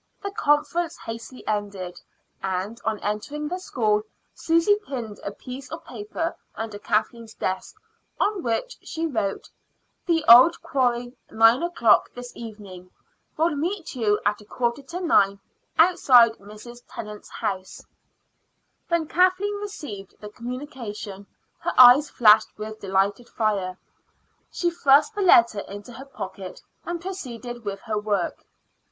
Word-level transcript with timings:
The 0.23 0.31
conference 0.31 0.97
hastily 0.97 1.45
ended, 1.47 2.01
and 2.41 2.81
on 2.83 2.97
entering 3.01 3.47
the 3.47 3.59
school 3.59 4.01
Susy 4.33 4.75
pinned 4.87 5.19
a 5.23 5.29
piece 5.29 5.71
of 5.71 5.85
paper 5.85 6.35
under 6.55 6.79
Kathleen's 6.79 7.35
desk, 7.35 7.75
on 8.19 8.41
which 8.41 8.77
she 8.81 9.05
wrote: 9.05 9.51
"The 10.07 10.25
old 10.27 10.59
quarry; 10.63 11.15
nine 11.29 11.61
o'clock 11.61 12.11
this 12.15 12.35
evening. 12.35 12.89
Will 13.37 13.55
meet 13.55 13.95
you 13.95 14.19
at 14.25 14.41
a 14.41 14.45
quarter 14.45 14.81
to 14.81 15.01
nine 15.01 15.39
outside 15.77 16.31
Mrs. 16.39 16.81
Tennant's 16.89 17.29
house." 17.29 17.83
When 18.87 19.05
Kathleen 19.05 19.53
received 19.57 20.15
the 20.19 20.29
communication 20.29 21.27
her 21.59 21.73
eyes 21.77 22.09
flashed 22.09 22.57
with 22.57 22.79
delighted 22.79 23.29
fire. 23.29 23.77
She 24.51 24.71
thrust 24.71 25.13
the 25.13 25.21
letter 25.21 25.59
into 25.59 25.93
her 25.93 26.05
pocket 26.05 26.63
and 26.85 26.99
proceeded 26.99 27.63
with 27.63 27.81
her 27.81 27.99
work. 27.99 28.47